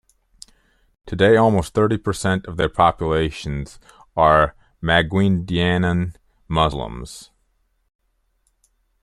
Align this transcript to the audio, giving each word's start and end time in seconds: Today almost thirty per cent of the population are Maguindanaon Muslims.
Today 1.05 1.35
almost 1.37 1.75
thirty 1.75 1.99
per 1.99 2.11
cent 2.11 2.47
of 2.47 2.57
the 2.57 2.67
population 2.69 3.67
are 4.17 4.55
Maguindanaon 4.81 6.15
Muslims. 6.47 7.29